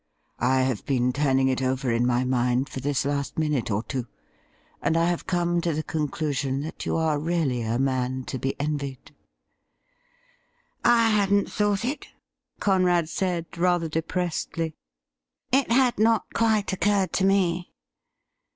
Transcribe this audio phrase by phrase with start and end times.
[0.39, 4.07] I have been turping it over in my mind for this last minute or two,
[4.81, 8.59] and I have come to the conclusion that you are really a man to be
[8.59, 9.13] envied.''
[10.83, 12.07] I hadn't thought it,'
[12.59, 14.73] Conrad said, rather depressedly.'
[15.51, 17.71] It had not quite occurred to me.